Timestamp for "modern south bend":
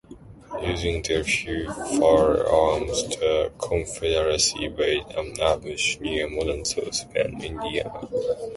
6.27-7.43